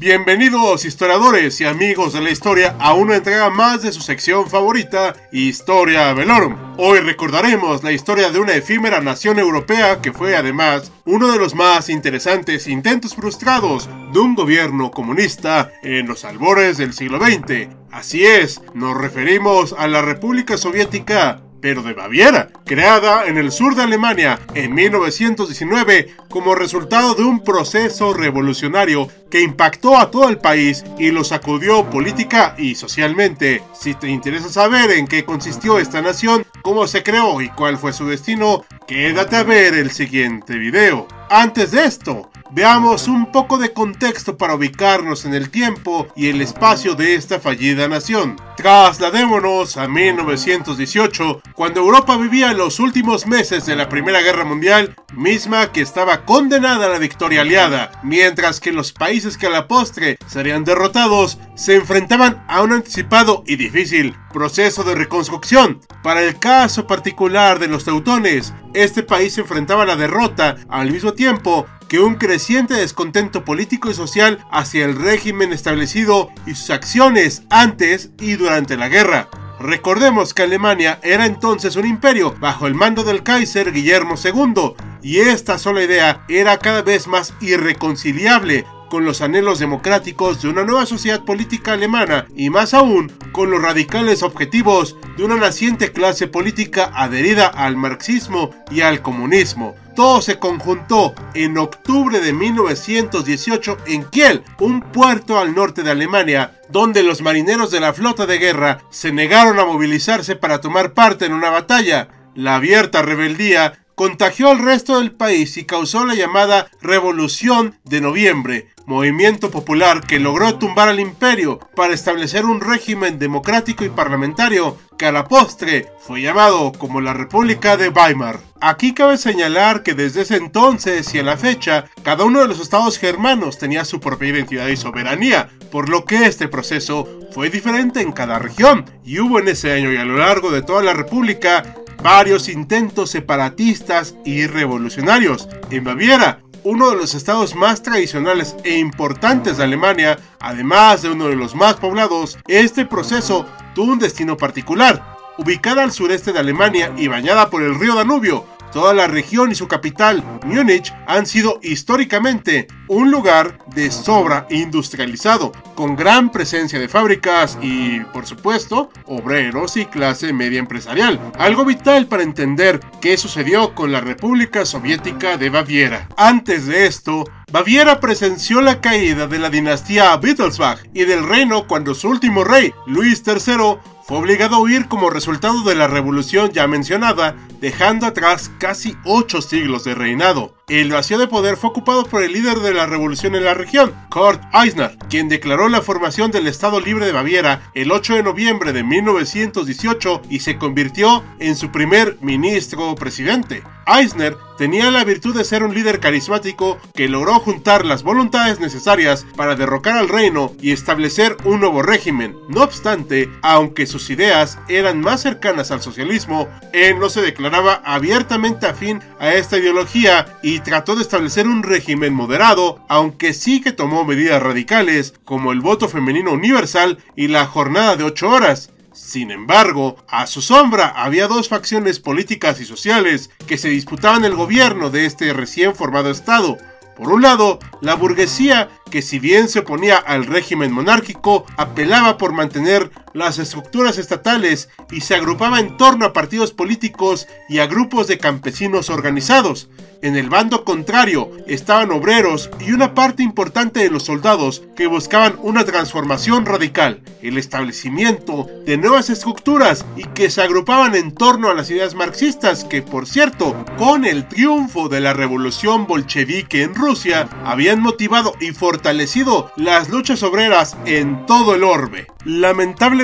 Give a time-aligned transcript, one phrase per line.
[0.00, 5.16] Bienvenidos historiadores y amigos de la historia a una entrega más de su sección favorita,
[5.32, 6.56] Historia Velorum.
[6.76, 11.56] Hoy recordaremos la historia de una efímera nación europea que fue además uno de los
[11.56, 17.66] más interesantes intentos frustrados de un gobierno comunista en los albores del siglo XX.
[17.90, 23.74] Así es, nos referimos a la República Soviética pero de Baviera, creada en el sur
[23.74, 30.38] de Alemania en 1919 como resultado de un proceso revolucionario que impactó a todo el
[30.38, 33.62] país y lo sacudió política y socialmente.
[33.72, 37.92] Si te interesa saber en qué consistió esta nación, cómo se creó y cuál fue
[37.92, 41.06] su destino, quédate a ver el siguiente video.
[41.30, 46.40] Antes de esto, Veamos un poco de contexto para ubicarnos en el tiempo y el
[46.40, 48.36] espacio de esta fallida nación.
[48.56, 55.72] Trasladémonos a 1918, cuando Europa vivía los últimos meses de la Primera Guerra Mundial, misma
[55.72, 60.18] que estaba condenada a la victoria aliada, mientras que los países que a la postre
[60.26, 65.80] serían derrotados se enfrentaban a un anticipado y difícil proceso de reconstrucción.
[66.02, 70.90] Para el caso particular de los teutones, este país se enfrentaba a la derrota al
[70.90, 76.70] mismo tiempo que un creciente descontento político y social hacia el régimen establecido y sus
[76.70, 79.28] acciones antes y durante la guerra.
[79.60, 85.18] Recordemos que Alemania era entonces un imperio bajo el mando del Kaiser Guillermo II, y
[85.18, 90.86] esta sola idea era cada vez más irreconciliable con los anhelos democráticos de una nueva
[90.86, 96.90] sociedad política alemana y más aún con los radicales objetivos de una naciente clase política
[96.94, 99.74] adherida al marxismo y al comunismo.
[99.98, 106.60] Todo se conjuntó en octubre de 1918 en Kiel, un puerto al norte de Alemania,
[106.68, 111.26] donde los marineros de la flota de guerra se negaron a movilizarse para tomar parte
[111.26, 112.10] en una batalla.
[112.36, 118.68] La abierta rebeldía contagió al resto del país y causó la llamada Revolución de Noviembre,
[118.86, 125.06] movimiento popular que logró tumbar al imperio para establecer un régimen democrático y parlamentario que
[125.06, 128.40] a la postre fue llamado como la República de Weimar.
[128.60, 132.60] Aquí cabe señalar que desde ese entonces y a la fecha, cada uno de los
[132.60, 138.00] estados germanos tenía su propia identidad y soberanía, por lo que este proceso fue diferente
[138.00, 140.92] en cada región, y hubo en ese año y a lo largo de toda la
[140.92, 145.48] República varios intentos separatistas y revolucionarios.
[145.70, 151.28] En Baviera, uno de los estados más tradicionales e importantes de Alemania, además de uno
[151.28, 153.46] de los más poblados, este proceso
[153.78, 155.16] tuvo un destino particular.
[155.36, 159.54] Ubicada al sureste de Alemania y bañada por el río Danubio, Toda la región y
[159.54, 166.88] su capital, Múnich, han sido históricamente un lugar de sobra industrializado, con gran presencia de
[166.88, 171.20] fábricas y, por supuesto, obreros y clase media empresarial.
[171.38, 176.08] Algo vital para entender qué sucedió con la República Soviética de Baviera.
[176.16, 181.94] Antes de esto, Baviera presenció la caída de la dinastía Wittelsbach y del reino cuando
[181.94, 186.66] su último rey, Luis III, fue obligado a huir como resultado de la revolución ya
[186.66, 190.54] mencionada, dejando atrás casi ocho siglos de reinado.
[190.66, 193.94] El vacío de poder fue ocupado por el líder de la revolución en la región,
[194.08, 198.72] Kurt Eisner, quien declaró la formación del Estado Libre de Baviera el 8 de noviembre
[198.72, 203.62] de 1918 y se convirtió en su primer ministro presidente.
[203.86, 209.24] Eisner tenía la virtud de ser un líder carismático que logró juntar las voluntades necesarias
[209.36, 212.36] para derrocar al reino y establecer un nuevo régimen.
[212.48, 218.66] No obstante, aunque sus ideas eran más cercanas al socialismo, él no se declaraba abiertamente
[218.66, 224.04] afín a esta ideología y trató de establecer un régimen moderado, aunque sí que tomó
[224.04, 228.72] medidas radicales como el voto femenino universal y la jornada de 8 horas.
[229.08, 234.34] Sin embargo, a su sombra había dos facciones políticas y sociales que se disputaban el
[234.34, 236.58] gobierno de este recién formado Estado.
[236.94, 242.32] Por un lado, la burguesía, que si bien se oponía al régimen monárquico, apelaba por
[242.32, 248.06] mantener las estructuras estatales y se agrupaba en torno a partidos políticos y a grupos
[248.06, 249.68] de campesinos organizados.
[250.00, 255.34] En el bando contrario estaban obreros y una parte importante de los soldados que buscaban
[255.42, 261.54] una transformación radical, el establecimiento de nuevas estructuras y que se agrupaban en torno a
[261.54, 267.28] las ideas marxistas que, por cierto, con el triunfo de la revolución bolchevique en Rusia,
[267.44, 272.06] habían motivado y fortalecido las luchas obreras en todo el orbe.
[272.24, 272.97] Lamentablemente,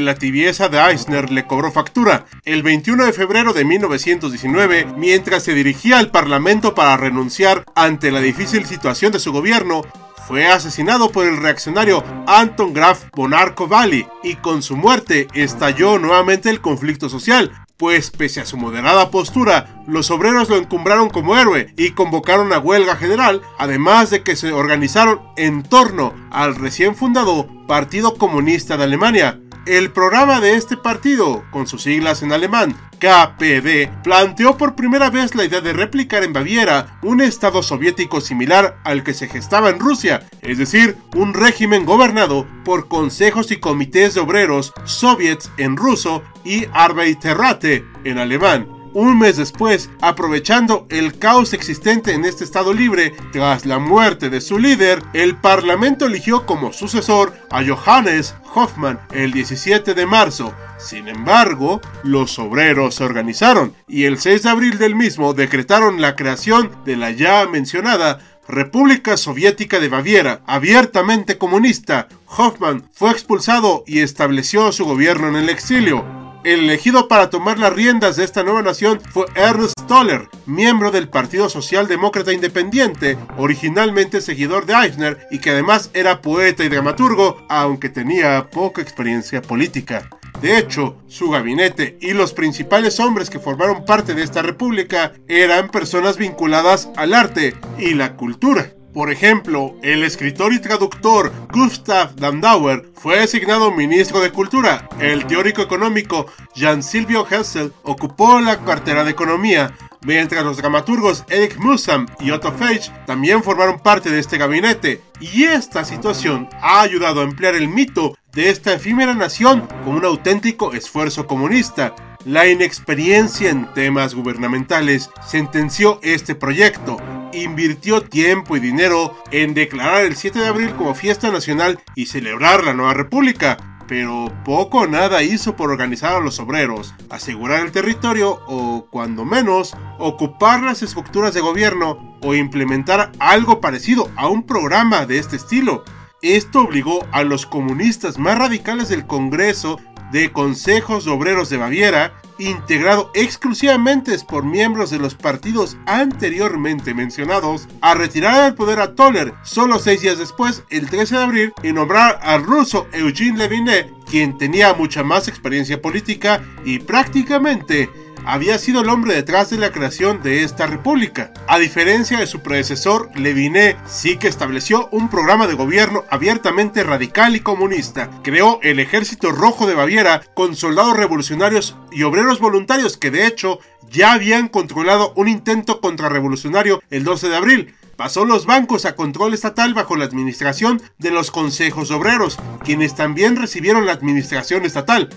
[0.00, 2.26] la tibieza de Eisner le cobró factura.
[2.44, 8.20] El 21 de febrero de 1919, mientras se dirigía al Parlamento para renunciar ante la
[8.20, 9.82] difícil situación de su gobierno,
[10.26, 16.50] fue asesinado por el reaccionario Anton Graf von Arco-Valley y con su muerte estalló nuevamente
[16.50, 21.74] el conflicto social, pues pese a su moderada postura, los obreros lo encumbraron como héroe
[21.76, 27.48] y convocaron a huelga general, además de que se organizaron en torno al recién fundado
[27.66, 29.40] Partido Comunista de Alemania.
[29.66, 35.34] El programa de este partido, con sus siglas en alemán, KPD, planteó por primera vez
[35.34, 39.78] la idea de replicar en Baviera un estado soviético similar al que se gestaba en
[39.78, 46.22] Rusia, es decir, un régimen gobernado por consejos y comités de obreros soviets en ruso
[46.44, 53.12] y Arbeiterrate en alemán un mes después, aprovechando el caos existente en este Estado libre
[53.30, 59.32] tras la muerte de su líder, el Parlamento eligió como sucesor a Johannes Hoffmann el
[59.32, 60.54] 17 de marzo.
[60.78, 66.16] Sin embargo, los obreros se organizaron y el 6 de abril del mismo decretaron la
[66.16, 72.08] creación de la ya mencionada República Soviética de Baviera, abiertamente comunista.
[72.28, 76.25] Hoffmann fue expulsado y estableció su gobierno en el exilio.
[76.46, 81.08] El elegido para tomar las riendas de esta nueva nación fue Ernst Toller, miembro del
[81.08, 87.88] Partido Socialdemócrata Independiente, originalmente seguidor de Eisner y que además era poeta y dramaturgo, aunque
[87.88, 90.08] tenía poca experiencia política.
[90.40, 95.68] De hecho, su gabinete y los principales hombres que formaron parte de esta república eran
[95.68, 98.70] personas vinculadas al arte y la cultura.
[98.96, 104.88] Por ejemplo, el escritor y traductor Gustav Dandauer fue designado ministro de Cultura.
[104.98, 111.58] El teórico económico Jan Silvio Hessel ocupó la cartera de Economía, mientras los dramaturgos Eric
[111.58, 115.02] Musam y Otto Feich también formaron parte de este gabinete.
[115.20, 120.06] Y esta situación ha ayudado a emplear el mito de esta efímera nación como un
[120.06, 121.94] auténtico esfuerzo comunista.
[122.24, 126.96] La inexperiencia en temas gubernamentales sentenció este proyecto,
[127.32, 132.64] invirtió tiempo y dinero en declarar el 7 de abril como fiesta nacional y celebrar
[132.64, 133.56] la nueva república,
[133.86, 139.24] pero poco o nada hizo por organizar a los obreros, asegurar el territorio o, cuando
[139.24, 145.36] menos, ocupar las estructuras de gobierno o implementar algo parecido a un programa de este
[145.36, 145.84] estilo.
[146.22, 149.78] Esto obligó a los comunistas más radicales del Congreso
[150.12, 157.94] de Consejos Obreros de Baviera, integrado exclusivamente por miembros de los partidos anteriormente mencionados, a
[157.94, 162.18] retirar del poder a Toller solo seis días después, el 13 de abril, y nombrar
[162.22, 167.90] al ruso Eugene Levinet, quien tenía mucha más experiencia política y prácticamente
[168.26, 171.32] había sido el hombre detrás de la creación de esta república.
[171.46, 177.36] A diferencia de su predecesor, Leviné sí que estableció un programa de gobierno abiertamente radical
[177.36, 178.10] y comunista.
[178.22, 183.60] Creó el Ejército Rojo de Baviera con soldados revolucionarios y obreros voluntarios que de hecho
[183.90, 189.34] ya habían controlado un intento contrarrevolucionario el 12 de abril, pasó los bancos a control
[189.34, 195.08] estatal bajo la administración de los consejos obreros, quienes también recibieron la administración estatal.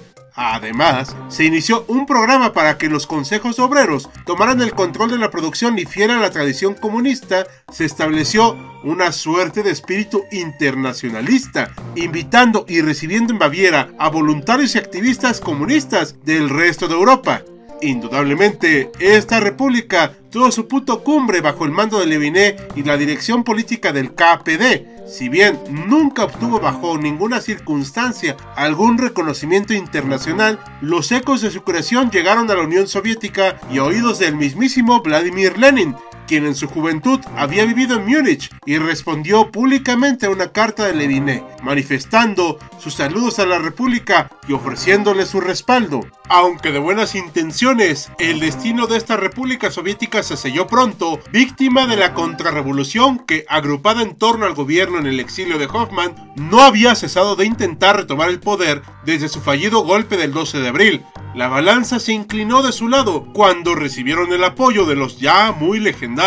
[0.41, 5.31] Además, se inició un programa para que los consejos obreros tomaran el control de la
[5.31, 8.55] producción y fiel a la tradición comunista, se estableció
[8.85, 16.15] una suerte de espíritu internacionalista, invitando y recibiendo en Baviera a voluntarios y activistas comunistas
[16.23, 17.41] del resto de Europa.
[17.81, 23.43] Indudablemente, esta república tuvo su punto cumbre bajo el mando de Leviné y la dirección
[23.43, 31.41] política del KPD, si bien nunca obtuvo bajo ninguna circunstancia algún reconocimiento internacional, los ecos
[31.41, 35.95] de su creación llegaron a la Unión Soviética y a oídos del mismísimo Vladimir Lenin,
[36.29, 40.93] quien en su juventud había vivido en Múnich y respondió públicamente a una carta de
[40.93, 46.01] Leviné, manifestando sus saludos a la República y ofreciéndole su respaldo.
[46.29, 51.97] Aunque de buenas intenciones, el destino de esta República Soviética se selló pronto, víctima de
[51.97, 56.93] la contrarrevolución que, agrupada en torno al gobierno en el exilio de Hoffman, no había
[56.93, 61.03] cesado de intentar retomar el poder desde su fallido golpe del 12 de abril.
[61.33, 65.79] La balanza se inclinó de su lado cuando recibieron el apoyo de los ya muy
[65.79, 66.18] legendarios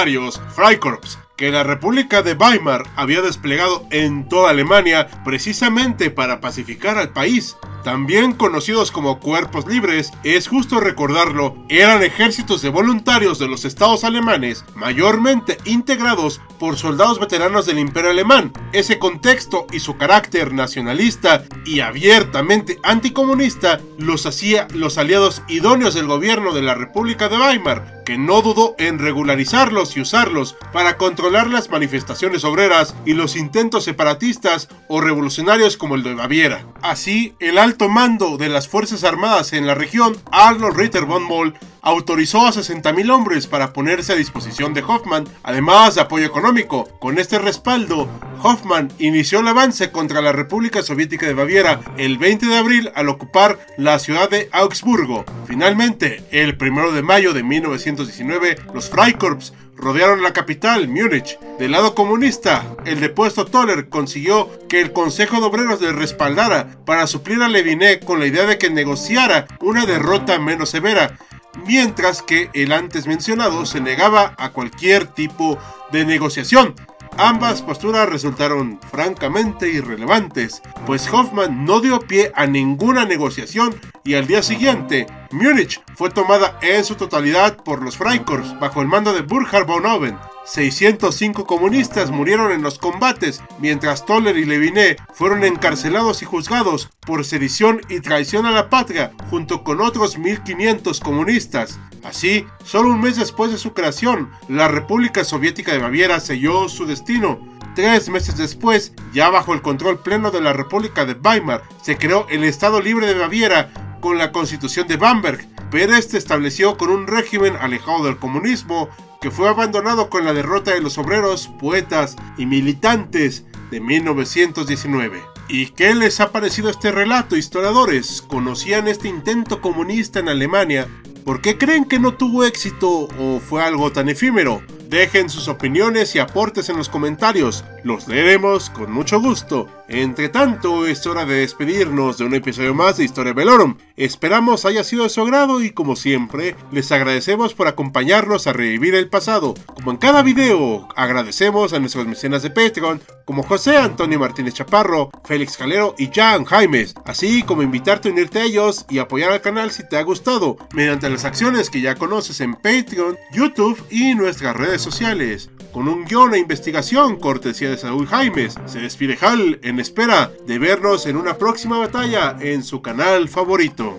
[0.55, 7.13] Freikorps, que la República de Weimar había desplegado en toda Alemania precisamente para pacificar al
[7.13, 7.59] país.
[7.85, 14.05] También conocidos como cuerpos libres, es justo recordarlo, eran ejércitos de voluntarios de los estados
[14.05, 18.53] alemanes, mayormente integrados por soldados veteranos del imperio alemán.
[18.73, 26.07] Ese contexto y su carácter nacionalista y abiertamente anticomunista los hacía los aliados idóneos del
[26.07, 31.49] gobierno de la República de Weimar, que no dudó en regularizarlos y usarlos para controlar
[31.49, 36.67] las manifestaciones obreras y los intentos separatistas o revolucionarios como el de Baviera.
[36.83, 41.55] Así, el alto mando de las Fuerzas Armadas en la región, Arnold Ritter von Moll,
[41.83, 46.89] autorizó a 60.000 hombres para ponerse a disposición de Hoffman, además de apoyo económico.
[47.01, 48.09] Con este respaldo,
[48.43, 53.09] Hoffman inició el avance contra la República Soviética de Baviera el 20 de abril al
[53.09, 55.25] ocupar la ciudad de Augsburgo.
[55.47, 61.39] Finalmente, el 1 de mayo de 1919, los Freikorps rodearon la capital, Múnich.
[61.59, 67.09] Del lado comunista, el depuesto Toller consiguió que el Consejo de Obreros le respaldara para
[67.09, 71.19] suplir a Leviné con la idea de que negociara una derrota menos severa
[71.67, 75.59] mientras que el antes mencionado se negaba a cualquier tipo
[75.91, 76.75] de negociación.
[77.19, 84.27] Ambas posturas resultaron francamente irrelevantes, pues Hoffman no dio pie a ninguna negociación y al
[84.27, 89.23] día siguiente, Múnich fue tomada en su totalidad por los Freikorps bajo el mando de
[89.23, 90.19] Burkhard von Oven.
[90.45, 97.25] 605 comunistas murieron en los combates, mientras Toller y Leviné fueron encarcelados y juzgados por
[97.25, 101.79] sedición y traición a la patria, junto con otros 1500 comunistas.
[102.05, 106.87] Así, solo un mes después de su creación, la República Soviética de Baviera selló su
[106.87, 107.39] destino.
[107.75, 112.27] Tres meses después, ya bajo el control pleno de la República de Weimar, se creó
[112.29, 117.07] el Estado Libre de Baviera con la Constitución de Bamberg, pero este estableció con un
[117.07, 118.91] régimen alejado del comunismo
[119.23, 125.23] que fue abandonado con la derrota de los obreros, poetas y militantes de 1919.
[125.49, 128.23] ¿Y qué les ha parecido este relato, historiadores?
[128.23, 130.89] ¿Conocían este intento comunista en Alemania?
[131.25, 134.61] ¿Por qué creen que no tuvo éxito o fue algo tan efímero?
[134.89, 139.69] Dejen sus opiniones y aportes en los comentarios, los leeremos con mucho gusto.
[139.89, 143.77] Entre tanto, es hora de despedirnos de un episodio más de Historia Velorum.
[143.97, 148.95] Esperamos haya sido de su agrado y como siempre, les agradecemos por acompañarnos a revivir
[148.95, 149.55] el pasado.
[149.75, 155.11] Como en cada video, agradecemos a nuestros mecenas de Patreon, como José Antonio Martínez Chaparro,
[155.25, 159.41] Félix Calero y Jan Jaimes, así como invitarte a unirte a ellos y apoyar al
[159.41, 164.15] canal si te ha gustado, mediante las acciones que ya conoces en Patreon, YouTube y
[164.15, 165.51] nuestras redes sociales.
[165.73, 170.59] Con un guion e investigación cortesía de Saúl Jaimes, se despide Hal en espera de
[170.59, 173.99] vernos en una próxima batalla en su canal favorito.